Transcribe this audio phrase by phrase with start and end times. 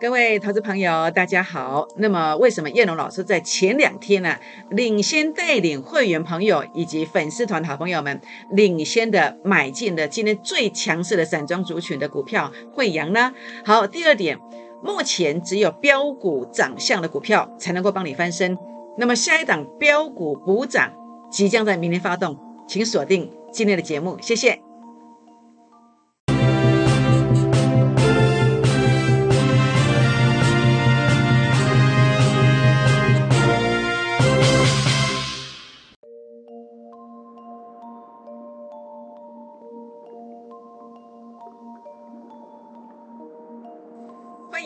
[0.00, 1.88] 各位投资朋友，大家好。
[1.96, 4.36] 那么，为什么叶龙老师在前两天呢，
[4.70, 8.20] 领先带领会员朋友以及粉丝团好朋友们，
[8.52, 13.34] 领先的买进了今天最强势的散装族群的股票惠阳呢？
[13.64, 14.38] 好，第二点，
[14.84, 18.56] 目前只有标股涨向的股票才能够帮你翻身。
[18.98, 20.92] 那么，下一档标股补涨
[21.28, 22.38] 即将在明天发动，
[22.68, 24.67] 请锁定今天的节目，谢谢。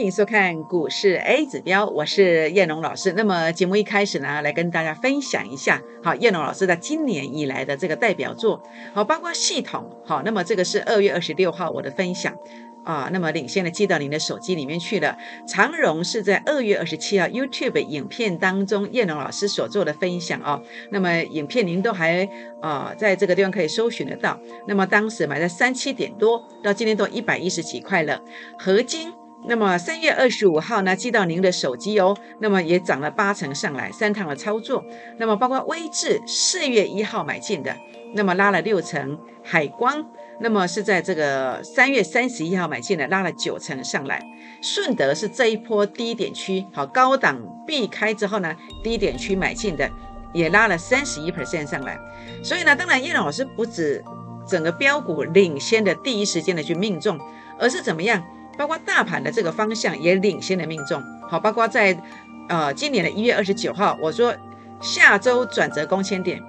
[0.03, 3.13] 欢迎收看股市 A 指标，我是叶龙老师。
[3.13, 8.61] 那么节目一开始呢，来跟大家分享一下，好，叶龙老师在今年以来的这个代表作，
[8.93, 12.37] 好，包括系统，好，那么这个是二月二十六号我的分享
[12.85, 15.17] 啊，那么领先的寄到您的手机里面去了。
[15.47, 22.29] 长荣是在二月二十七号 YouTube 影片当中叶龙老师所做的分享哦，那么影片您都还
[22.61, 24.37] 啊在这个地方可以搜寻得到。
[24.67, 28.21] 那么当时买在三七点多，到今天都一百一十几块了，
[28.59, 29.13] 合金。
[29.45, 32.17] 那么三月二十五号呢，寄到您的手机哦。
[32.41, 34.85] 那么也涨了八成上来，三趟的操作。
[35.19, 37.77] 那么包括微智四月一号买进的，
[38.15, 39.19] 那么拉了六成。
[39.45, 40.07] 海光，
[40.39, 44.23] 那么是在这个三月三十一号买进的，拉了九成上来。
[44.63, 49.91] 顺德是这一波低点区，好高档避开之后呢，低点区买进的，
[50.33, 51.99] 也拉了三十一 percent 上来。
[52.45, 54.01] 所以呢，当然叶老师不止
[54.47, 57.19] 整个标股领先的第一时间的去命中，
[57.59, 58.23] 而是怎么样？
[58.63, 62.01] 包括大盘的这个方向也领先的命中，好，包括在
[62.49, 64.33] 呃今年的一月二十九号，我说
[64.81, 66.41] 下周转折攻千点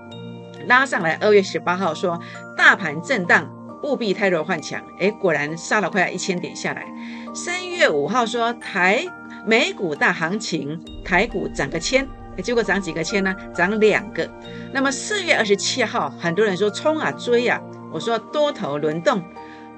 [0.68, 2.22] 拉上来，二月十八号说
[2.56, 3.50] 大盘震荡
[3.82, 6.86] 务必太弱换强，哎，果然杀了快要一千点下来。
[7.34, 9.04] 三月五号说台
[9.44, 12.08] 美股大行情，台股涨个千，
[12.44, 13.36] 结果涨几个千呢？
[13.56, 14.30] 涨两个。
[14.72, 17.60] 那么四月二十七号，很多人说冲啊追啊，
[17.92, 19.20] 我说多头轮动，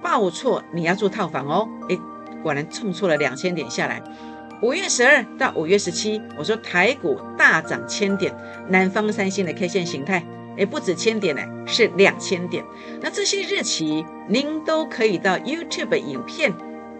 [0.02, 1.98] 报错你要做套房哦，哎。
[2.46, 4.00] 果然冲出了两千点下来。
[4.62, 8.32] 五月十二到五月十七，我说台股大涨千点，
[8.70, 10.24] 南方三星的 K 线形态，
[10.56, 12.64] 也不止千点呢，是两千点。
[13.02, 16.54] 那这些日期您都可以到 YouTube 影片，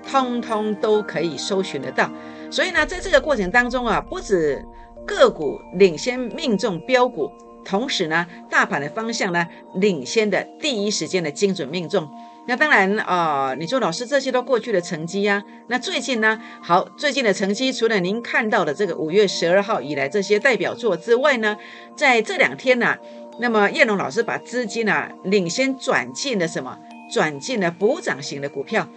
[0.10, 2.10] 通通都可以搜寻得到。
[2.50, 4.66] 所以呢，在这个过程当中啊，不止
[5.06, 7.32] 个股领先命中标股，
[7.64, 9.46] 同时呢，大盘的方向呢，
[9.76, 12.10] 领先的第一时间的精准命中。
[12.48, 15.44] 那当然啊，你说老师这些都过去的成绩呀。
[15.68, 16.40] 那最近呢？
[16.62, 21.58] 好，最近的成绩除了您看到的这个五月十二号以来这些代表作之外呢，
[21.96, 22.96] 在这两天呢，
[23.40, 26.78] 那么叶龙老师把资金呢领先转进了什么？
[27.12, 28.88] 转进了补涨型的股票，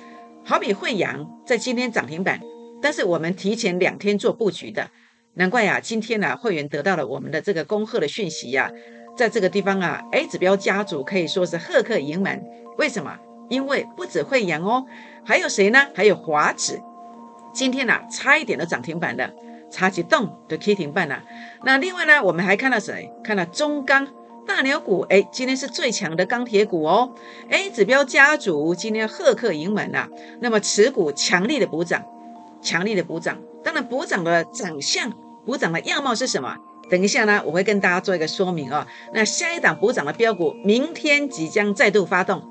[0.44, 2.40] 好比惠阳在今天涨停板，
[2.82, 4.90] 但是我们提前两天做布局的，
[5.34, 8.70] 难怪呀，今天呢会员得到了我们的这个恭贺的讯息呀，
[9.16, 12.42] 在这个地方啊，A 指标家族可以说是赫克盈门，
[12.76, 13.18] 为什么？
[13.48, 14.84] 因为不止惠阳哦，
[15.24, 15.86] 还有谁呢？
[15.94, 16.80] 还有华指，
[17.52, 19.30] 今天呢差一点都涨停板了，
[19.70, 21.22] 差几动都跌停板了。
[21.64, 23.10] 那另外呢，我们还看到谁？
[23.24, 24.06] 看到中钢
[24.46, 27.14] 大牛股，哎，今天是最强的钢铁股哦。
[27.50, 30.08] 哎，指标家族今天赫克盈门啊，
[30.40, 32.04] 那么持股强力的补涨，
[32.62, 33.38] 强力的补涨。
[33.64, 35.12] 当然，补涨的长相、
[35.44, 36.56] 补涨的样貌是什么？
[36.88, 38.86] 等一下呢，我会跟大家做一个说明啊。
[39.12, 42.42] 那下一档补涨的标股，明天即将再度发动。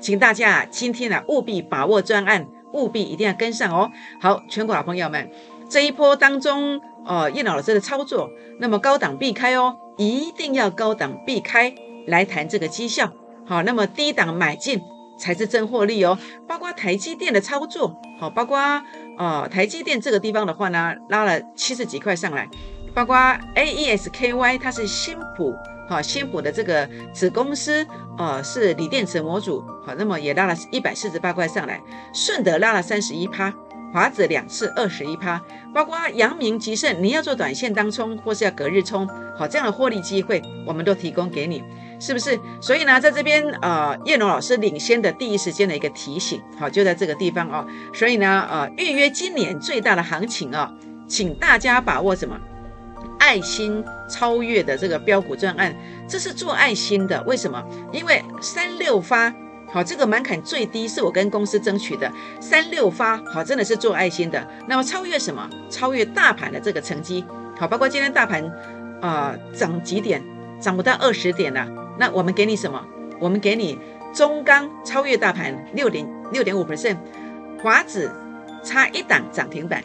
[0.00, 3.90] 请大家今天呢务必把握专案，务必一定要跟上哦。
[4.20, 5.30] 好，全国老朋友们，
[5.68, 11.74] 这一波当中，哦，叶老师的操作，那么高档避开哦，一定要高档避开
[12.06, 13.12] 来谈这个绩效。
[13.46, 14.80] 好，那么低档买进
[15.18, 16.18] 才是真获利哦。
[16.48, 18.58] 包括台积电的操作，好，包括
[19.18, 22.48] 哦台积电这个地方的话呢，拉了七十几块上来，
[22.94, 23.16] 包括
[23.54, 25.54] A E S K Y，它是新普。
[25.90, 27.84] 好，新补的这个子公司，
[28.16, 31.82] 呃，是锂电池模组，好，那么也拉了一百四十八块上来，
[32.14, 33.52] 顺德拉了三十一趴，
[33.92, 35.42] 华子两次二十一趴，
[35.74, 39.04] 包括阳明、吉盛，你要做短线当冲或是要隔日冲，
[39.36, 41.60] 好，这样的获利机会我们都提供给你，
[41.98, 42.38] 是不是？
[42.60, 50.72] 所以呢，在这边，呃，叶龙老师领先的第一时间的一个提醒，好，就在这个地方哦，所以呢，呃，预约今年最大的行情啊，
[51.08, 52.38] 请大家把握什么？
[53.20, 55.72] 爱心超越的这个标股专案，
[56.08, 57.22] 这是做爱心的。
[57.22, 57.62] 为什么？
[57.92, 59.32] 因为三六发，
[59.68, 62.10] 好，这个门槛最低是我跟公司争取的。
[62.40, 64.44] 三六发，好，真的是做爱心的。
[64.66, 65.48] 那么超越什么？
[65.68, 67.24] 超越大盘的这个成绩，
[67.56, 68.42] 好，包括今天大盘
[69.00, 70.22] 啊涨几点，
[70.58, 71.68] 涨不到二十点了。
[71.98, 72.84] 那我们给你什么？
[73.20, 73.78] 我们给你
[74.14, 76.96] 中钢超越大盘六点六点五 percent，
[77.62, 78.10] 华指
[78.64, 79.84] 差一档涨停板。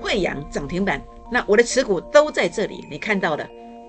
[0.00, 1.00] 贵阳涨停板，
[1.34, 3.44] 那我的持股都在这里，你看到的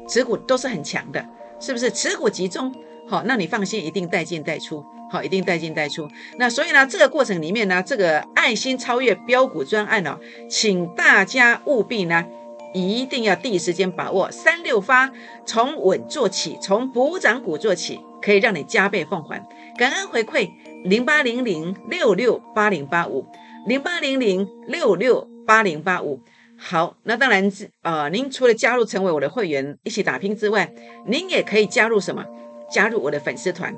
[0.09, 1.23] 持股都是很强的，
[1.59, 1.91] 是不是？
[1.91, 2.73] 持股集中，
[3.07, 6.09] 好，那你放心，一定带进带出，好，一定带进带出。
[6.39, 10.17] 那所以呢，这个过程里面呢，这个爱心超越标股专案哦，
[10.49, 12.25] 请大家务必呢。
[12.73, 15.11] 一定要第一时间把握三六发，
[15.45, 19.39] 从稳做起，从补涨股做起，可以让你加倍奉还。
[19.77, 20.49] 感恩回馈
[20.83, 23.23] 零八零零六六八零八五
[23.67, 26.19] 零八零零六六八零八五。
[26.57, 30.73] 好，那当然是，呃，您除了加入成为我的会员一起打拼之外，
[31.05, 32.25] 您也可以加入什么？
[32.69, 33.75] 加入我的粉丝团。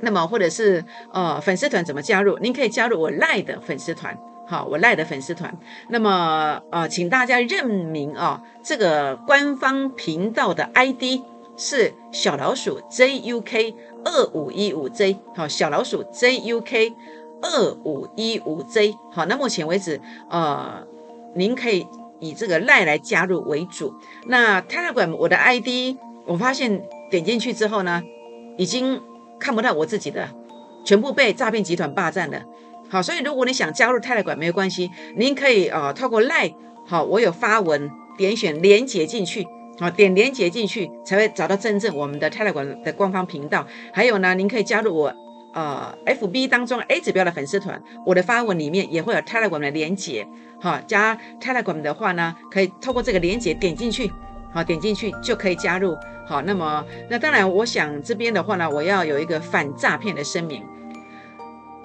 [0.00, 2.38] 那么，或者是呃，粉丝团怎么加入？
[2.38, 4.16] 您可以加入我赖的粉丝团。
[4.46, 5.56] 好，我赖的粉丝团，
[5.88, 11.22] 那么呃，请大家认明啊，这个官方频道的 ID
[11.56, 13.74] 是小老鼠 JUK
[14.04, 16.92] 二五一五 J，好，小老鼠 JUK
[17.40, 20.86] 二五一五 J，好，那目前为止，呃，
[21.34, 21.86] 您可以
[22.22, 23.92] 以这个赖来加入为主。
[24.26, 28.00] 那 Telegram 我的 ID，我发现点进去之后呢，
[28.56, 29.00] 已经
[29.40, 30.28] 看不到我自己的，
[30.84, 32.44] 全部被诈骗集团霸占了。
[32.88, 36.54] 好，所以如果你想加入泰勒馆，没有关系，您可以呃透过赖，
[36.86, 39.46] 好，我有发文，点选连接进去，
[39.80, 43.66] 好，点连接进去才会找到真正我们的泰勒馆的官方频道。
[43.92, 45.12] 还有呢，您可以加入我
[45.52, 50.26] 呃 FB 当中 A 指标的粉丝团，我的发文里面也会有 Telegram 的连接。
[50.60, 54.12] 好，加 Telegram 的话呢，可以透过这个连接点进去，
[54.52, 55.96] 好，点进去就可以加入。
[56.26, 60.64] 好，那么那当然，我想这边的话呢，我要有一个反诈骗的声明。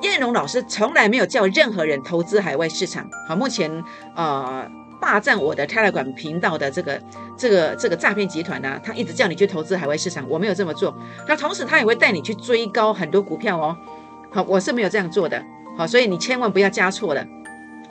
[0.04, 3.10] 燕龙老师从来没有叫任何人投资海外市场。
[3.28, 3.84] 好，目前
[4.16, 7.02] 呃霸占我的泰来馆频道的这个
[7.38, 10.96] 这个这个诈骗集团呢，他一直叫你去投资海外市场，我没有这么做。
[11.28, 13.78] 那同时他也会带你去追高很多股票哦。
[14.32, 15.44] 好，我是没有这样做的。
[15.78, 17.26] 好，所以你千万不要加错了。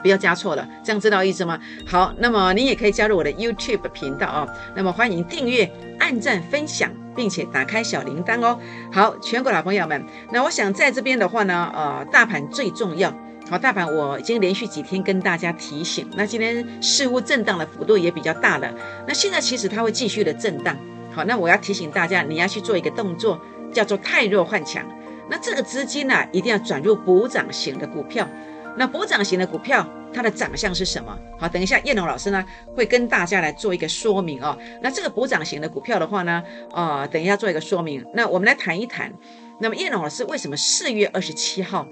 [0.02, 1.58] 不要加错了，这样知道意思吗？
[1.84, 4.46] 好，那么你也可以加入我的 YouTube 频道啊。
[4.76, 5.68] 那么欢迎订阅、
[5.98, 8.56] 按赞、分享，并且打开小铃铛哦。
[8.92, 13.12] 好，全国老朋友们，那我想在这边的话呢，呃，大盘最重要。
[13.48, 18.74] 好，大盘我已经连续几天跟大家提醒，那今天似乎震荡的幅度也比较大了。
[19.06, 20.76] 那现在其实它会继续的震荡。
[21.12, 23.40] 好，那我要提醒大家，你要去做一个动作，
[23.72, 24.84] 叫做太弱换强。
[25.30, 28.28] 那这个资金呢，一定要转入补涨型的股票。
[28.76, 31.16] 那补涨型的股票，它的长相是什么？
[31.38, 32.44] 好，等一下叶龙老师呢
[32.74, 34.58] 会跟大家来做一个说明哦。
[34.82, 38.04] 那这个补涨型的股票的话呢，啊，等一下做一个说明。
[38.12, 39.12] 那我们来谈一谈。
[39.60, 41.86] 那么叶龙老师为什么四月二十七号，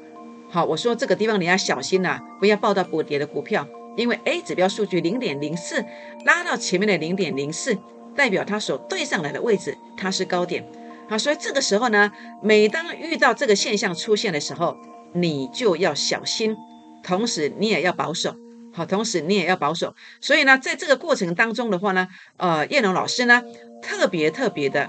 [0.55, 3.67] 好，我说这个地方你要小心呐，不要报到补跌的股票，
[3.97, 5.85] 因为 A 指标数据零点零四
[6.25, 7.77] 拉到前面的零点零四，
[8.15, 10.65] 代表它所对上来的位置它是高点。
[11.09, 14.77] 好，所以这个时候呢，每当遇到这个现象出现的时候，
[15.13, 16.57] 你就要小心。
[17.03, 18.37] 同时你也要保守，
[18.73, 19.97] 好，同时你也要保守。
[20.21, 22.07] 所以呢，在这个过程当中的话呢，
[22.37, 23.43] 呃，叶龙老师呢
[23.83, 24.89] 特别特别的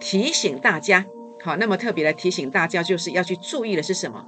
[0.00, 1.06] 提醒大家，
[1.44, 4.26] 好，那么特别来提醒大家就是要去注意的是什么？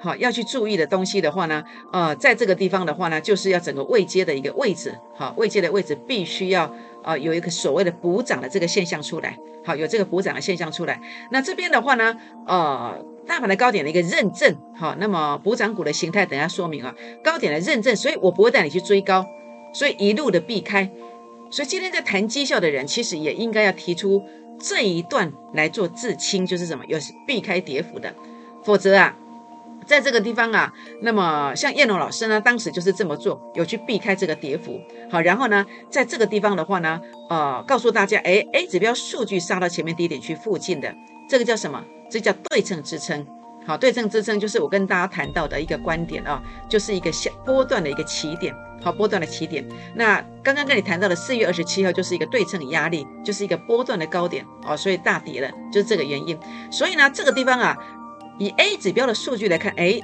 [0.00, 6.74] 好，要去注意的东西的话呢，呃，在这个地方的话呢，就是要整个位阶的一个位置，好，位阶的位置必须要。
[7.00, 11.00] 啊，有一个所谓的补涨的这个现象出来，好，有这个补涨的现象出来。
[11.30, 12.14] 那这边的话呢，
[12.46, 19.24] 呃，大盘的高点的一个认证，好，那么补涨股的形态，等下说明啊，高点的认证，所以我不会带你去追高，
[19.72, 20.90] 所以一路的避开。
[21.50, 24.22] 所以今天在谈绩效的人，其实也应该要提出
[24.60, 28.12] 这一段来做自清，就是什么，有避开跌幅的，
[28.62, 29.16] 否则啊。
[29.88, 34.78] 在这个地方啊，那么像叶龙老师呢，当时就是这么做，有去避开这个跌幅。
[35.10, 40.94] 好，然后呢，在这个地方的话呢，呃，告诉大家，哎，A 指标数据杀到前面低点区附近的，
[41.26, 41.82] 这个叫什么？
[42.10, 43.26] 这叫对称支撑。
[43.66, 48.54] 好，对称支撑就是我跟大家谈到的一个观点啊，就是一个小波段的一个起点。
[48.82, 49.66] 好，波段的起点。
[49.94, 56.38] 那刚刚跟你谈到的四月二十七号就是一个对称压力，就是一个波段的高点哦，所以大跌了，就是这个原因。
[56.70, 57.74] 所以呢，这个地方啊。
[58.38, 60.00] 以 A 指标的数据来看，哎，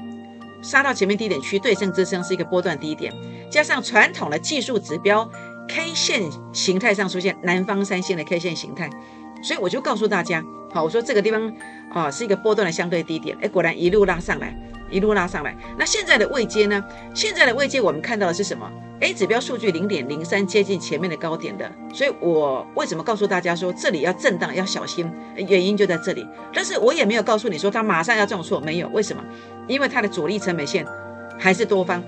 [0.62, 3.12] 杀到前面低点区对称支撑是一个波段低点，
[3.50, 5.28] 加上传统的技术指标
[5.68, 6.22] K 线
[6.52, 8.90] 形态上出现南方三线的 K 线形态，
[9.42, 11.52] 所以我就告诉大家，好，我说这个地方
[11.92, 14.54] 啊是一个波段的相对低点，哎，果然一路拉上来。
[14.94, 16.84] 一路拉上来，那现在的位阶呢？
[17.12, 18.70] 现在的位阶我们看到的是什么
[19.00, 25.10] ？A 指标数据零点零三接近前面的高点的，所以我为什么告诉大家说这里要震荡要小心？
[25.36, 26.24] 原因就在这里。
[26.52, 28.88] 但是我也没有告诉你说它马上要重挫，没有。
[28.90, 29.24] 为什么？
[29.66, 30.86] 因为它的主力成本线
[31.40, 32.00] 还是多方，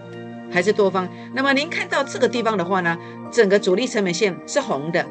[0.49, 1.09] 还是多方。
[1.35, 2.97] 那么您看到这个地方的话呢，
[3.33, 5.05] 整个主力成本线是红的，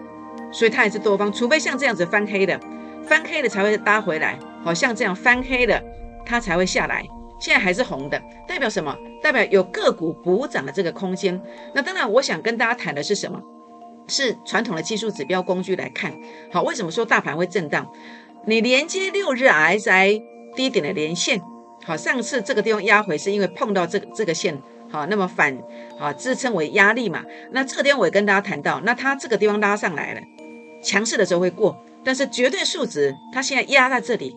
[0.50, 1.30] 所以它还是多方。
[1.30, 2.58] 除非像这样子翻黑的，
[3.06, 4.40] 翻黑的才会搭回来。
[4.64, 5.84] 好像这样翻黑的，
[6.26, 7.06] 它才会下来。
[7.46, 8.98] 现在还是红的，代表什么？
[9.22, 11.40] 代表有个股补涨的这个空间。
[11.76, 13.40] 那当然，我想跟大家谈的是什么？
[14.08, 16.12] 是传统的技术指标工具来看。
[16.52, 17.88] 好，为什么说大盘会震荡？
[18.48, 20.24] 你连接六日 RSI
[20.56, 21.40] 低点的连线，
[21.84, 24.60] 好，上次这个地方压回是因为碰到这个这个线，
[24.90, 25.56] 好，那么反
[26.00, 27.24] 好支撑为压力嘛。
[27.52, 30.22] 那这个地方我也跟大家谈到，那它这个地方拉上来了，
[30.84, 34.36] 强势的时候会过，但是绝对数值它现在压在这里。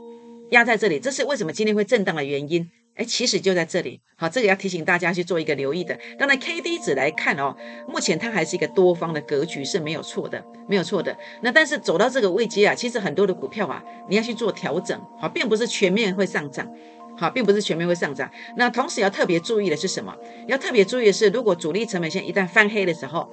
[0.51, 2.71] 压在这里，这是为什么今天会震荡的原因。
[2.99, 4.01] 哎，其实就在这里。
[4.17, 5.97] 好，这个要提醒大家去做一个留意的。
[6.19, 7.55] 当然，K D 值来看哦，
[7.87, 11.17] 目前它还是一个多方的格局是没有错的，没有错的。
[11.41, 15.01] 那但是走到这个位阶啊，其实很多的股票啊，你要去做调整。
[15.21, 16.69] 好，并不是全面会上涨。
[17.17, 18.29] 好，并不是全面会上涨。
[18.57, 20.13] 那同时要特别注意的是什么？
[20.49, 23.29] 要特别注意的是，如果主力成本线一旦翻黑的时候，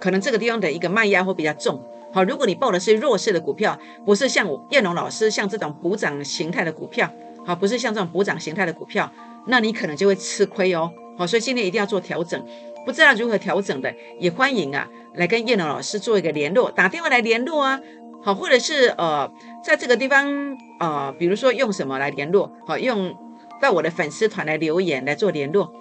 [0.00, 1.82] 可能这个地方的一个卖压会比较重。
[2.12, 7.10] 好，如果你报的是弱势的股票，不是像我叶龙老师像这种补涨形态的股票，
[7.44, 9.10] 好，不是像这种补涨形态的股票，
[9.46, 10.90] 那你可能就会吃亏哦。
[11.16, 12.44] 好，所以今天一定要做调整，
[12.84, 17.80] 不知道如何调整的，也欢迎啊来跟叶龙老师做一个联络，打电话来联络啊。
[18.22, 19.30] 好，或者是呃，
[19.62, 22.50] 在这个地方呃，比如说用什么来联络？
[22.66, 23.14] 好，用
[23.60, 25.72] 到我的粉丝团来留言来做联络。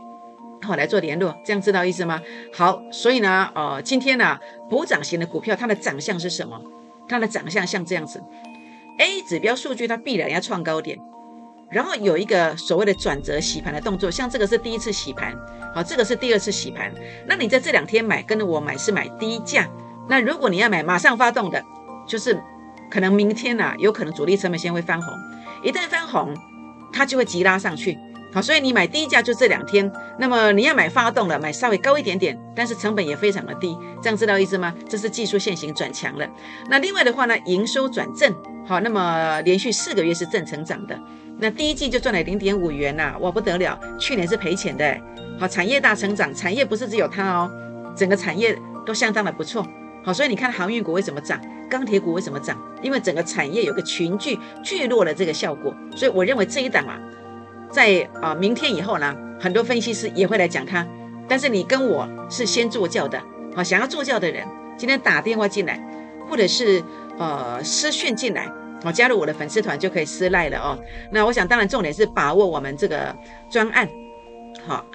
[0.61, 2.21] 好，来做联络，这样知道意思吗？
[2.53, 4.37] 好，所以呢，呃，今天呢，
[4.69, 6.61] 补涨型的股票，它的长相是什么？
[7.07, 8.23] 它的长相像这样子
[8.97, 10.97] ，A 指标数据它必然要创高点，
[11.73, 15.33] 然后有一个所谓的转折洗盘的动作，像这个是第一次洗盘，
[15.73, 16.91] 好，这个是第二次洗盘。
[17.27, 19.67] 那你在这两天买，跟着我买是买低价。
[20.07, 21.63] 那如果你要买马上发动的，
[22.07, 22.39] 就是
[22.91, 25.13] 可能明天呐，有可能主力成本线会翻红，
[25.63, 26.35] 一旦翻红，
[26.91, 27.97] 它就会急拉上去。
[28.33, 34.73] 好，所以你买低价就这两天，那么你要买发动了，买稍微高一点点，但是成本也非常的低，这样知道意思吗？
[34.89, 36.27] 这是技术线型转强了。
[36.67, 40.99] 那另外的话呢，营收转正，好，那么连续四个月是正成长的，
[41.43, 44.97] 那第一季就赚了零点五元呐，哇不得了，去年是赔钱的。
[45.37, 47.51] 好，产业大成长，产业不是只有它哦，
[47.93, 49.67] 整个产业都相当的不错。
[50.05, 51.37] 好，所以你看航运股为什么涨，
[51.69, 52.57] 钢铁股为什么涨？
[52.81, 56.97] 因为整个产业有个群聚聚落的这个效果，所以我认为这一档啊。
[57.69, 60.87] 在啊，明天以后呢，很多分析师也会来讲它。
[61.27, 63.21] 但是你跟我是先做教的，
[63.53, 64.47] 好，想要做教的人，
[64.77, 65.77] 今天打电话进来，
[66.29, 66.81] 或者是
[67.17, 68.49] 呃私讯进来，
[68.83, 70.77] 好，加入我的粉丝团就可以私赖了哦。
[71.11, 73.15] 那我想，当然重点是把握我们这个
[73.49, 73.87] 专案，
[74.67, 74.85] 好，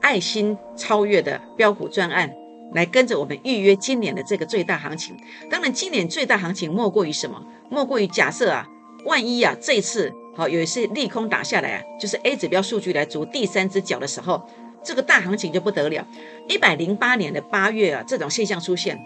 [0.00, 2.32] 爱心超越的标股专案，
[2.72, 5.16] 来跟着我们预约今年的这个最大行情。
[5.50, 7.44] 当然，今年最大行情莫过于什么？
[7.68, 8.68] 莫过于假设啊，
[9.04, 10.12] 万一啊，这一次。
[10.36, 14.46] 好，有一次利空打下来啊，就是 A 指标数据来逐第三只脚的时候，
[14.84, 16.06] 这个大行情就不得了。
[16.46, 19.02] 一百零八年的八月啊，这种现象出现，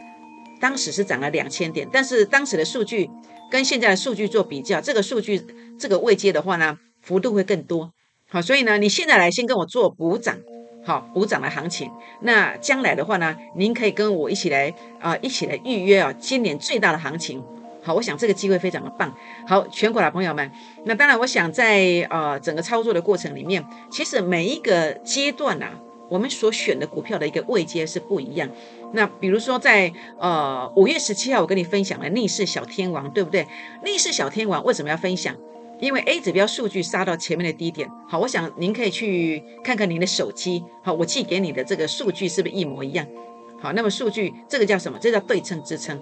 [0.60, 3.08] 当时是涨了两千点，但是当时的数据
[3.50, 5.42] 跟现在的数据做比较，这个数据
[5.78, 7.90] 这个位阶的话呢，幅度会更多。
[8.28, 10.38] 好，所以呢，你现在来先跟我做补涨，
[10.84, 11.90] 好补涨的行情。
[12.20, 17.42] 那将来的话呢，您可以跟我一起来啊，一起来预约啊，今年最大的行情。
[17.82, 19.12] 好，我想这个机会非常的棒。
[19.48, 20.50] 好，全国的朋友们，
[20.84, 28.48] 那当然，我想在呃整个操作的过程里面，其实每一个阶段啊，我们所选的股票的一个位阶是不一样。
[28.92, 33.46] 那比如说在呃五月十七号，我跟你分享了逆势小天王，对不对？
[33.84, 35.36] 逆势小天王为什么要分享？
[35.78, 37.88] 因为 A 指标数据杀到前面的低点。
[38.08, 40.62] 好，我想您可以去看看您的手机。
[40.82, 43.06] 好，我寄给你的这个数据是不是一模一样？
[43.60, 44.98] 好，那么数据这个叫什么？
[45.00, 45.98] 这叫对称支撑。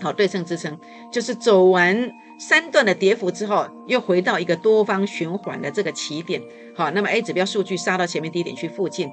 [0.00, 0.78] 好，对称支撑
[1.12, 6.40] 就是走完三段的跌幅之后，又回到一个多方循环的这个起点。
[6.74, 9.10] 好，那么 A 指标数据杀到前面低点去附近，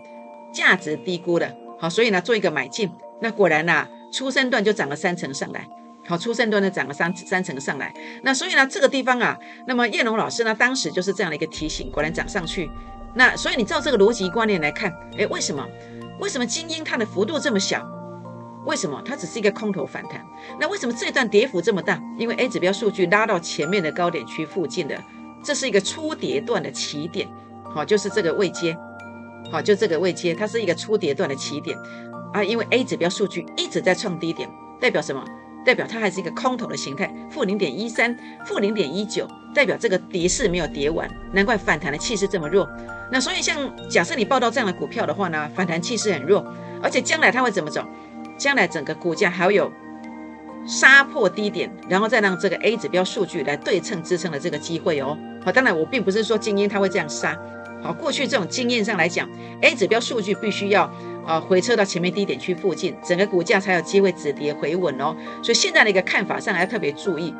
[0.53, 1.53] 价值低估了。
[1.79, 2.91] 好，所以呢做一个买进。
[3.21, 5.67] 那果然呐，初升段就涨了三成上来。
[6.05, 7.93] 好，初升段呢涨了三三成上来。
[8.24, 12.69] 那所以呢这个地方啊，那么叶龙老师呢当时就是这样的一个提醒，果然涨上去。
[13.15, 15.65] 那所以你照这个逻辑观念来看，哎，为什么？
[16.19, 17.88] 为什么精英它的幅度这么小？
[18.65, 20.24] 为什么它只是一个空头反弹？
[20.59, 22.01] 那为什么这段跌幅这么大？
[22.17, 25.01] 因为 A 指标数据拉到前面的高点区附近的，
[25.43, 27.27] 这是一个初跌段的起点，
[27.74, 28.77] 好，就是这个位阶，
[29.51, 31.77] 好，就这个位阶，它是一个初跌段的起点
[32.34, 32.43] 啊。
[32.43, 35.24] 因为 A 指标数据一直在创低点，代表什么？
[35.65, 42.67] 代表它还是一个空头的形态，负零点一三，负零点一九，代表这个跌势没有跌完，难怪反弹的气势这么弱。
[43.12, 43.58] 那所以像
[43.89, 46.46] 假设你报到这样的股票的话呢，反弹气势很弱，
[46.81, 47.84] 而且将来它会怎么走？
[48.38, 49.69] 将来整个股价还有
[50.65, 55.17] 杀破低点，然后再让这个 A 指标数据来对称支撑的这个机会哦。
[55.43, 57.38] 好，当然我并不是说精英它会这样杀。
[57.81, 59.29] 好，过去这种经验上来讲
[59.62, 60.83] ，A 指标数据必须要
[61.25, 65.15] 啊回撤到前面低点区附近，整个股价才有机会止跌回稳哦。
[65.41, 67.33] 所以现在的一个看法上要特别注意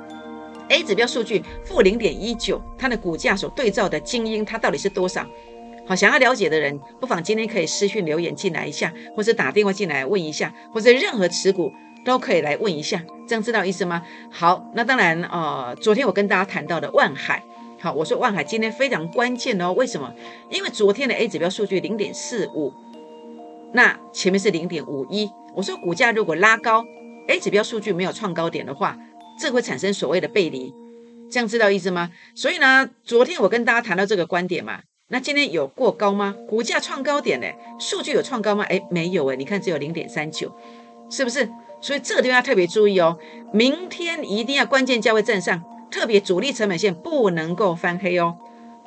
[0.70, 5.26] ，A 指标数据负零点一九，它的股价所对照的精英，它到底是多少？
[5.86, 11.74] 好，想要了解的人，不妨今天可以私讯留言进来一下，或者打电话进来问一下，或者任何持股
[12.06, 14.04] 都可以来问一下，这样知道意思吗？
[14.32, 17.44] 好，那当然，呃，昨天我跟大家谈到的万海，
[17.80, 20.14] 好，我说万海今天非常关键哦，为什么？
[20.50, 22.74] 因为昨天的 A 指标数据零点四五，
[23.74, 26.86] 那前面是零点五一，我说股价如果拉高
[27.28, 28.98] ，A 指标数据没有创高点的话。
[29.42, 30.76] 这会产生所谓的背离，
[31.32, 32.12] 这样知道意思吗？
[32.36, 36.36] 所以呢，昨天我跟大家谈到这个观点嘛，那今天有过高吗？
[36.50, 37.48] 股价创高点呢？
[37.80, 38.66] 数据有创高吗？
[38.66, 40.54] 哎，没有哎，你看只有零点三九，
[41.10, 41.50] 是不是？
[41.80, 43.18] 所以这个地方要特别注意哦，
[43.54, 48.38] 明天一定要关键价位站上，特别主力成本线不能够翻黑哦。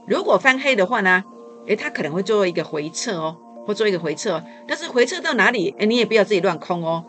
[0.06, 1.24] 如果翻黑的话呢，
[1.68, 5.74] 哎，它可能会做一个回撤哦，或做一个回撤，但是回撤到哪里？
[5.78, 7.04] 哎，你也不要自己乱空哦，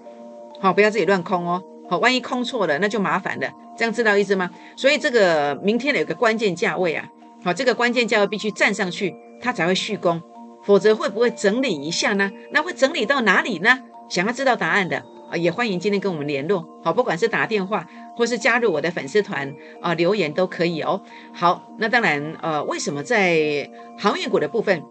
[0.59, 1.63] 好，不要自己乱空哦。
[1.89, 3.49] 好，万一空错了，那就麻烦了。
[3.75, 4.49] 这样知道意思吗？
[4.75, 7.09] 所以这个明天有个关键价位啊，
[7.43, 10.21] 好，这个关键价位必须站上去，它才会续攻，
[10.63, 12.31] 否则会不会整理一下呢？
[12.51, 13.79] 那会整理到哪里呢？
[14.09, 16.63] 想要知道答案的啊，也欢迎今天跟我们联络。
[16.83, 21.01] 好，不管是打电话或是加入我的粉丝团啊，留言都可以哦。
[21.33, 24.83] 好，那当然呃，为什么在航运股的部分，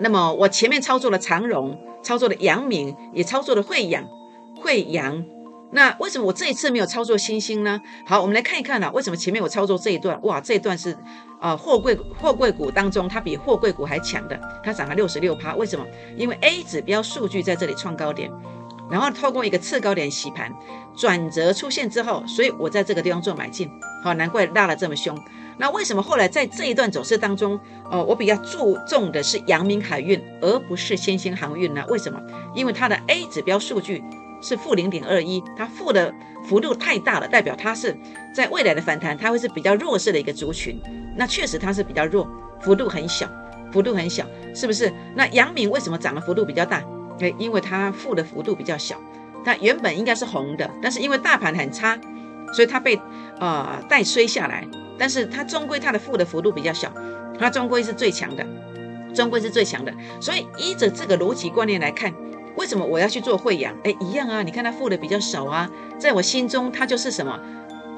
[0.00, 4.08] 那么我前面操作了长荣，操作了阳明，也操作了惠阳，
[4.60, 5.24] 惠阳。
[5.72, 7.80] 那为什么我这一次没有操作星星呢？
[8.06, 10.96] 好，我们来看一看啊，为什么前面我操作这一段，哇，这一段是
[11.40, 15.56] 啊货柜货柜股当中，它比货柜股还强的，它涨了六十六趴。
[15.56, 15.84] 为什么？
[16.16, 18.30] 因为 A 指标数据在这里创高点，
[18.90, 20.52] 然后透过一个次高点洗盘
[20.96, 23.70] 转折出现之后，所以我在这个地方做买进。
[24.02, 25.18] 好，难怪拉了这么凶。
[25.56, 27.58] 那为什么后来在这一段走势当中，
[27.90, 31.84] 呃，我比较注重的是阳明海运，而不是新兴航运呢？
[31.88, 32.20] 为什么？
[32.54, 34.02] 因为它的 A 指标数据。
[34.42, 36.12] 是负零点二一，它负的
[36.46, 37.96] 幅度太大了，代表它是
[38.34, 40.78] 在未来的反弹，它会是比较弱势的一个族群。
[41.16, 42.28] 那确实它是比较弱，
[42.60, 43.26] 幅度很小，
[43.72, 44.92] 幅度很小，是不是？
[45.14, 46.84] 那阳明为什么涨的幅度比较大？
[47.20, 48.96] 哎，因为它负的幅度比较小，
[49.44, 51.98] 它原本应该是红的，但是因为大盘很差，
[52.52, 53.00] 所以它被
[53.40, 54.66] 呃带衰下来。
[54.96, 56.92] 但是它终归它的负的幅度比较小，
[57.38, 58.46] 它终归是最强的，
[59.12, 59.92] 终归是最强的。
[60.20, 62.14] 所以依着这个逻辑观念来看。
[62.56, 63.74] 为什么我要去做汇阳？
[63.82, 64.40] 哎，一样啊！
[64.40, 67.36] 你看它负的比较少啊，在我心中它就是什么？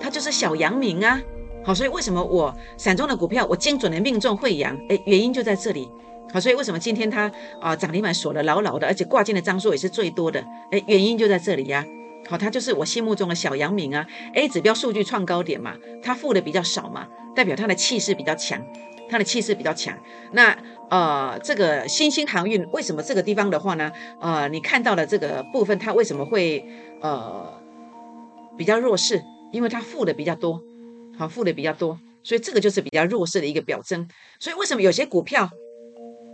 [0.01, 1.21] 它就是小阳明啊！
[1.63, 4.75] 好，所以为什么我散中的股票我精准的命中汇阳？
[4.89, 5.91] 哎，原因就在这里。
[6.33, 10.45] 好，所以为什么今天它啊涨停板锁的牢牢的，而且挂件的张数也是最多的？
[10.71, 11.85] 哎，原因就在这里呀！
[12.29, 18.61] 好，它就是我心目中的小阳明啊！A 指标数据创高点嘛，它负的比较少嘛，代表它的气势比较强。
[19.09, 19.97] 它的气势比较强，
[20.33, 20.59] 那
[20.91, 23.93] 呃，这个新兴航运为什么这个地方的话呢？
[24.21, 26.69] 呃，你看到的这个部分，它为什么会
[27.01, 27.49] 呃
[28.59, 29.23] 比较弱势？
[29.53, 30.61] 因为它负的比较多，
[31.17, 34.09] 好，负的比较多，所以这个就是比较弱势的一个表征。
[34.41, 35.49] 所以为什么有些股票，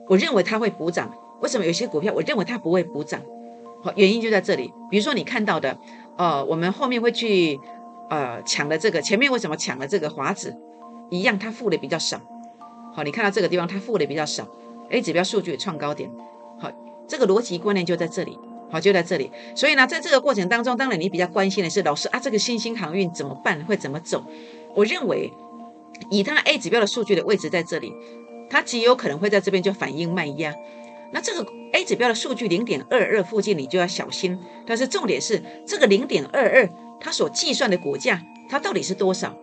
[0.08, 1.12] 我认为它会补涨？
[1.40, 3.20] 为什么有些股票我认为它不会补涨？
[3.82, 4.72] 好，原因就在这里。
[4.90, 5.76] 比如说你看到的，
[6.16, 7.58] 呃，我们后面会去
[8.10, 10.56] 呃抢的这个，前面为什么抢了这个华子？
[11.10, 12.20] 一样，它负的比较少。
[12.94, 14.46] 好，你看到这个地方，它负的比较少
[14.90, 16.10] ，A 指标数据创高点，
[16.58, 16.70] 好，
[17.08, 18.38] 这个逻辑观念就在这里，
[18.70, 19.30] 好，就在这里。
[19.56, 24.22] 所以呢，在这个过程当中，当然你比较关心的是，老师啊，这个新兴航运怎么办，会怎么走？
[24.74, 25.32] 我认为，
[26.10, 27.92] 以它 A 指标的数据的位置在这里，
[28.52, 30.54] 它极有可能会在这边就反映卖压。
[31.10, 34.38] 那这个 A 指标的数据零点二二附近，你就要小心。
[34.66, 36.68] 但是重点是，这个零点二二，
[37.00, 39.34] 它所计算的股价，它到底是多少？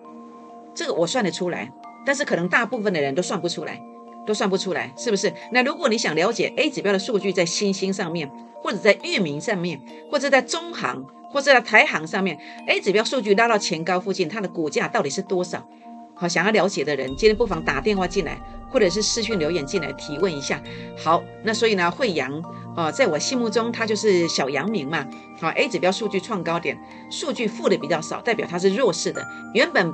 [0.76, 1.72] 这个我算得出来。
[2.06, 3.82] 但是可能大部分的人都算不出来，
[4.26, 5.34] 都算不出来，是不是？
[5.52, 8.30] 那如果你想了解 A 指标的数据在新兴上面，
[8.62, 9.80] 或者在域名上面，
[10.12, 15.68] 或者在中行，或者在台行上面，A 指标数据拉到前高附近，它的股价到底是多少？
[16.16, 20.62] 好，想要了解的人，今天不妨打电话进来，或者是私讯留言进来提问一下。
[20.98, 22.42] 好，那所以呢，惠阳
[22.76, 25.06] 啊，在我心目中它就是小阳明嘛。
[25.40, 26.78] 好，A 指标数据创高点，
[27.10, 29.94] 数据负的比较少，代表它是弱势的，原本。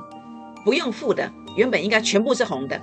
[0.64, 2.82] 不用负的，原本应该全部是红的，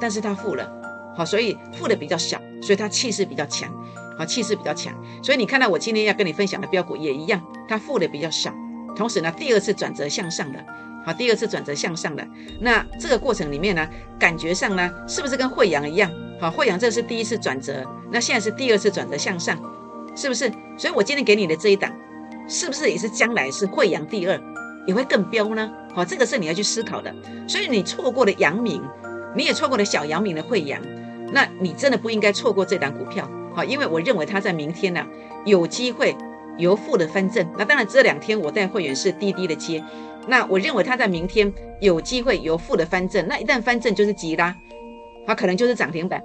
[0.00, 0.72] 但是它负了，
[1.16, 3.68] 好，所以负的比较小，所以它气势比较强，
[4.16, 8.54] 好，气势比较强，所以你看到我今天要跟你分享的标股也一样，它负的比较少，
[8.94, 10.64] 同时呢，第二次转折向上的，
[11.04, 12.26] 好，第二次转折向上的，
[12.60, 13.86] 那这个过程里面呢，
[14.18, 16.10] 感觉上呢，是不是跟惠阳一样？
[16.40, 19.58] 好，惠阳这是第一次转折，那现在是第二次转折向上，
[20.16, 20.50] 是不是？
[20.76, 21.92] 所以我今天给你的这一档，
[22.48, 24.40] 是不是也是将来是惠阳第二？
[24.86, 27.14] 也会更标呢，好，这个是你要去思考的。
[27.46, 28.82] 所以你错过了阳明，
[29.34, 30.80] 你也错过了小阳明的惠阳，
[31.32, 35.06] 那你真的不应该错过这档股票，好，因为我认为它在明天呢
[35.46, 36.14] 有机会
[36.58, 37.46] 由负的翻正。
[37.56, 39.82] 那当然这两天我带会员是滴滴的接，
[40.26, 44.54] 那我认为它在明天有机会由负的翻正，那一旦翻正就是急拉，
[45.26, 46.22] 它可能就是涨停板。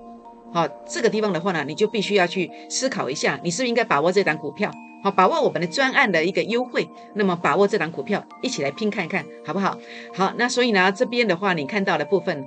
[0.52, 4.72] 好，这个地方的话呢，你就必须要去思考一下，你是不是应该把握这档股票？
[5.04, 9.78] 好，把握我们的专案的一个优惠，那么把握这档股票，一起来拼看看，好不好？
[10.14, 12.46] 好，那所以呢，这边的话你看到的部分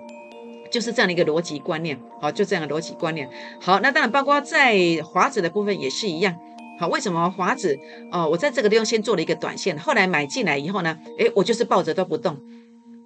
[0.71, 3.29] 就是这样的一个逻辑观念，好，就这样的逻辑观念。
[3.61, 6.37] 好，那当然包括在华子的部分也是一样。
[6.83, 7.79] 好，为什么华子？
[8.11, 12.37] 哦，我在这个地方先做了一个短线，后来买进来以后呢，诶，我就是抱着都不动，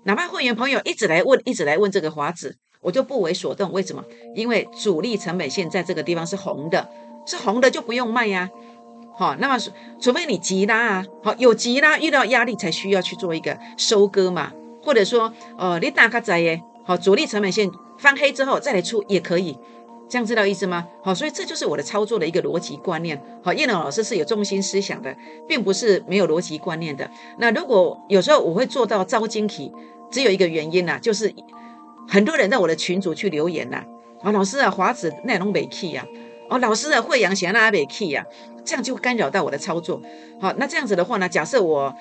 [0.04, 3.70] 哪怕会员朋友一直来问，一直来问这个华子，我就不为所动。
[3.72, 4.02] 为什么？
[4.34, 6.88] 因为主力成本线在这个地方是红的，
[7.26, 8.48] 是红的就不用卖呀。
[9.14, 9.58] 好，那么
[10.00, 19.58] 除非你急拉啊，好有急拉遇到压力才需要去做一个收割嘛，或者说，呃，你打卡仔耶，好主力成本线翻黑之后再来出也可以，
[20.08, 20.86] 这样知道意思吗？
[21.02, 23.20] 好，所以这就是我的操作的一个逻辑观念。
[23.42, 25.14] 好，叶龙老师是有中心思想的，
[25.48, 27.10] 并不是没有逻辑观念的。
[27.38, 29.72] 那如果有时候我会做到招惊喜，
[30.10, 31.34] 只有一个原因呐，就是
[32.08, 33.82] 很多人在我的群组去留言呐，
[34.22, 36.06] 啊，老师啊，华子内容没 key 呀。
[36.48, 38.24] 哦，老师啊，惠阳贤拉北 key 呀，
[38.64, 40.00] 这样就干扰到我的操作。
[40.40, 41.92] 好，那这样子的话呢，假设我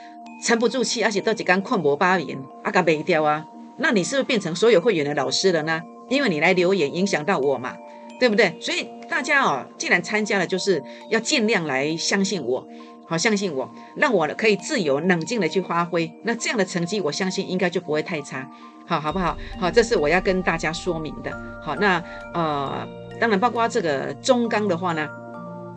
[0.43, 3.43] 沉不住气，而且到几刚困魔八言，阿嘎没掉啊，
[3.77, 5.81] 那你是不是变成所有会员的老师了呢？
[6.07, 7.75] 因为你来留言影响到我嘛，
[8.19, 8.55] 对不对？
[8.59, 12.67] 所以大家哦，既然参加了，就是要尽量来相信我，
[13.07, 16.11] 好，相信我，让我可以自由冷静的去发挥。
[16.23, 18.49] 那这样的成绩，我相信应该就不会太差，
[18.85, 19.37] 好好不好？
[19.59, 21.31] 好，这是我要跟大家说明的。
[21.61, 22.87] 好，那呃。
[23.17, 25.07] 当然，包括这个中钢的话呢，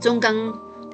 [0.01, 0.35] 中钢，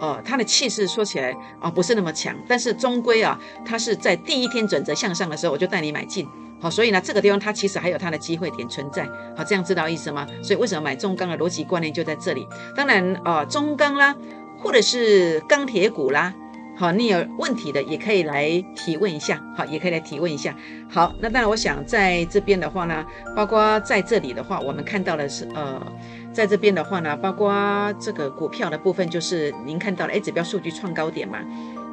[0.05, 6.29] 呃，它的气势说起来啊不是那么强，但是终归啊，它是在第一天转折向上的时候，我就带你买进，
[6.61, 10.27] 好，所以呢，这个地方它其实还有它的机会点存在，好，这样知道意思吗？
[10.43, 12.47] 所以为什么买中钢的逻辑观念就在这里。
[12.77, 14.15] 当然，啊，中钢啦，
[14.59, 16.35] 或者是钢铁股啦。
[16.77, 20.53] 好，你有问题的也可以来提问一下，好，也可以来提问一下。
[20.91, 25.81] 好，那当然，我想在这边的话呢，包括在这里的话，我们看到的是，呃，
[26.35, 31.39] 在这边的话呢，包括这个股票的部分，就是您看到了 A 指标数据创高点嘛，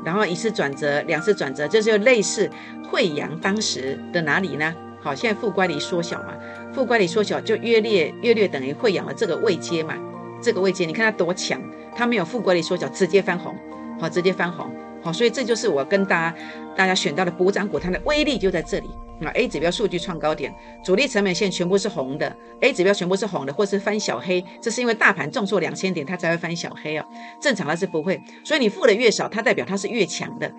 [0.04, 2.50] 然后一次转折，两次转折，这就类似
[2.90, 4.74] 惠阳当时的哪里呢？
[5.00, 6.34] 好，现在负乖离缩小嘛，
[6.74, 9.94] 负乖离缩小就约略约略等于惠阳的这个位阶嘛，
[10.42, 11.62] 这个位阶你看它多强，
[11.96, 13.56] 它没有负乖离缩小，直接翻红。
[14.00, 14.68] 好，直接翻红，
[15.02, 16.38] 好，所以这就是我跟大家
[16.76, 18.90] 大家选到的补涨股，它的威力就在这里。
[19.24, 20.52] 那 A 指标数据创高点，
[20.84, 27.06] 主力成本线全部是红的，A 指标全部是红的，或是翻小黑，这是因为大盘重挫两千点，它才会翻小黑哦。
[27.40, 30.52] 正常它是不会，所以你付的越少，它代表它是越强的，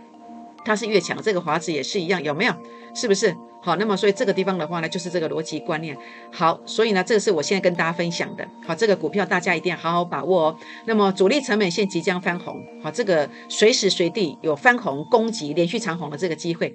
[0.65, 1.21] 它是越强。
[1.23, 2.55] 这个华子也是一样，有没有？
[2.95, 3.35] 是不是？
[3.65, 5.97] 好，那么所以这个地方的话呢，就是这个逻辑观念。
[6.33, 8.45] 好，所以呢，这个是我现在跟大家分享的。
[8.67, 10.57] 好，这个股票大家一定要好好把握哦。
[10.87, 16.75] 那么主力成本线即将翻红，好，这个随时随地有翻红攻击、连续长红的这个机会。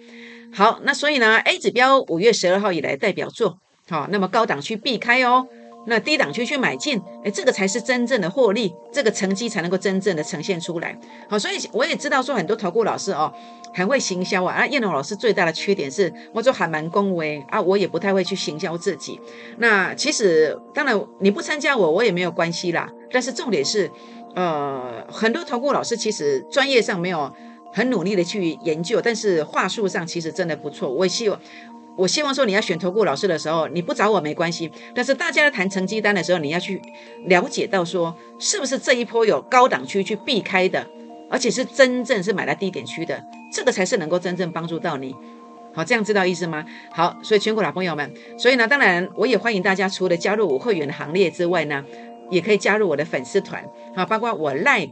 [0.54, 3.58] 好，那所以呢，A 指标五月十二号以来代表作，
[3.90, 5.46] 好，那么高档区避开哦。
[5.90, 11.00] 那低档区去买进，哎，这个才是真正的获利，这个成绩才能够真正的呈现出来。
[11.30, 13.34] 好，所以我也知道说很多投顾老师哦，
[13.74, 14.54] 很会行销啊。
[14.54, 19.18] 啊，燕龙老师最大的缺点是，我就还蛮恭维啊，我也不太会去行销自己。
[19.60, 22.90] 那其实当然你不参加我，我也没有关系啦。
[23.10, 23.90] 但是重点是，
[24.36, 27.34] 呃，很多投顾老师其实专业上没有
[27.72, 30.92] 很努力的去研究，但是话术上其实真的不错。
[30.92, 31.40] 我也希望。
[31.98, 34.72] 我希望说，你要选投顾老师的时候，你不找我没关系。
[34.94, 36.80] 但是大家在谈成绩单的时候，你要去
[37.26, 40.86] 了解到说，是不是这一波有高档区去避开的，
[41.28, 45.16] 而且是真正是买在低点区的，这个才是能够真正帮助到你。
[45.74, 46.64] 好，这样知道意思吗？
[46.92, 51.84] 好，所以全国老朋友们，所以呢，当然我也欢迎大家，除了加入我会员的行列之外呢，
[52.30, 53.64] 也可以加入我的粉丝团。
[53.96, 54.88] 好，包括我赖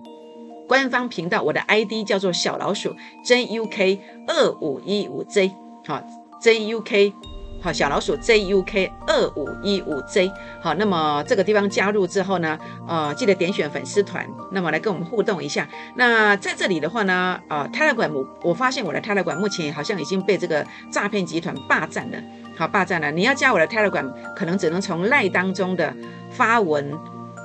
[0.68, 5.52] 官方频道，我的 ID 叫做小老鼠 JUK 二五一五 J。
[5.86, 6.25] 好。
[6.46, 7.12] JUK
[7.60, 10.32] 好，小老鼠 JUK 二五一五 J
[10.62, 15.68] 好，那么这个地方加入之后呢，呃，记得点选粉丝团，那么来跟我们互动一下。
[15.96, 22.18] 那在这里的话呢，啊，泰勒管我我发现我的泰勒管目前好像已经被这个诈骗集团霸占了，
[22.56, 23.12] 好，霸占了。
[23.12, 25.92] 你要加我的泰勒管，可能只能从赖当中的
[26.30, 26.92] 发文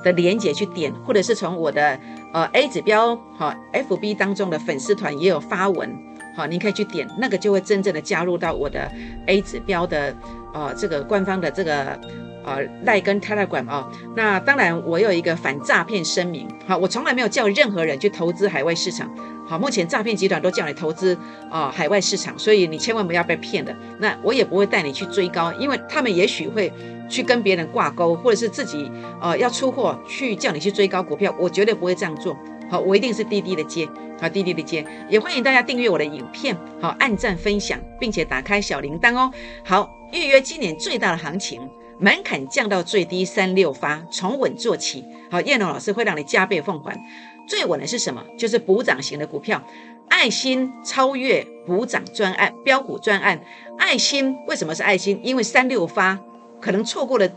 [0.03, 1.99] 的连接去点，或者是从我的
[2.31, 6.10] 呃 A 指标好 FB 当中的粉丝团也有发文。
[6.33, 8.89] 好，您可以去点那个，就会真正的加入到我的
[9.25, 10.15] A 指标的，
[10.53, 11.99] 呃，这个官方的这个
[12.45, 13.91] 呃赖根 Telegram 啊。
[14.15, 16.47] 那当然，我有一个反诈骗声明。
[16.65, 19.09] 好，我从来没有叫任何人去投资海外市场。
[19.45, 21.17] 好，目前诈骗集团都叫你投资
[21.49, 23.75] 啊海外市场，所以你千万不要被骗的。
[23.99, 26.71] 那我也不会带你去追高，因为他们也许会
[27.09, 28.89] 去跟别人挂钩，或者是自己
[29.19, 32.37] 呃要出货去叫你去追高股票，我绝对不会这样做。
[32.71, 33.85] 好，我一定是滴滴的接，
[34.17, 39.29] 好，滴滴的接，也欢迎大家订阅我的影片，好，按赞分享，并且打开小铃铛哦。
[39.61, 41.59] 好，预约今年最大的行情，
[41.99, 45.03] 门槛降到最低三六发，从稳做起。
[45.29, 46.97] 好，叶龙老师会让你加倍奉还。
[47.45, 48.23] 最稳的是什么？
[48.37, 49.61] 就是补涨型的股票，
[50.07, 53.43] 爱心超越补涨专案，标股专案。
[53.77, 55.19] 爱心为什么是爱心？
[55.21, 56.17] 因为三六发
[56.61, 57.29] 可能错过了。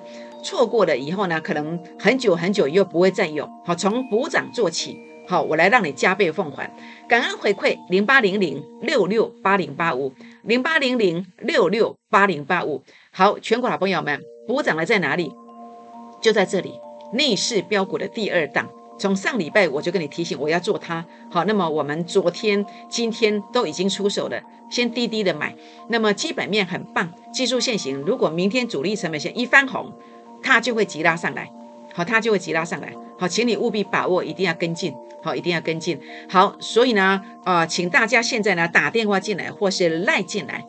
[0.44, 3.50] 错过了以后呢，可能很久很久又不会再有。
[3.64, 5.00] 好，从补涨做起。
[5.26, 6.70] 好，我来让你加倍奉还，
[7.08, 12.82] 感恩回馈零八零零六六八零八五零八零零六六八零八五。
[13.10, 15.32] 好，全国老朋友们，补涨的在哪里？
[16.20, 16.74] 就在这里，
[17.12, 18.68] 逆势标股的第二档。
[18.98, 21.04] 从上礼拜我就跟你提醒我要做它。
[21.30, 25.54] 好，那么我们昨天、今天都已经出手了，先低低的买。
[25.88, 29.92] 那么基本面很棒，技术线型，如果明天主力成本线一翻红。
[30.46, 31.50] 它就会急拉上来，
[31.96, 40.64] 好，它就会急拉上来，好，请你务必把握，一定要跟进，好，一定要跟进，好，所以呢，呃，请大家现在呢打电话进来或是赖进来，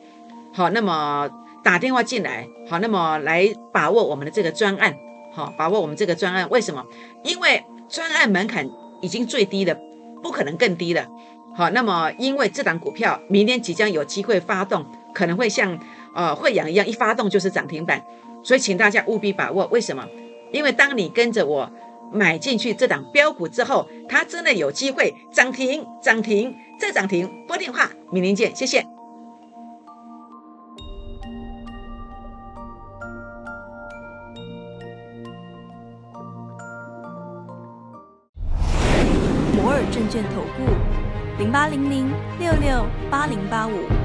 [0.53, 1.27] 好，那么
[1.63, 4.95] 打电话进来，好，那么来把握我们的这个专案，
[5.33, 6.85] 好，把握我们这个专案，为什么？
[7.23, 8.69] 因为专案门槛
[9.01, 9.75] 已经最低了，
[10.21, 11.07] 不可能更低了，
[11.55, 15.79] 好，那么因为这档股票明天即将有机会发动，可能会像
[16.13, 18.03] 呃惠阳一样，一发动就是涨停板。
[18.43, 19.65] 所以，请大家务必把握。
[19.71, 20.07] 为什么？
[20.51, 21.69] 因为当你跟着我
[22.11, 27.29] 买进去这档标股之后，它真的有机会涨停、涨停再涨停。
[27.47, 28.85] 拨电话，明天见，谢谢。
[39.57, 40.63] 摩尔证券投顾
[41.39, 42.07] 零八零零
[42.39, 44.04] 六六八零八五。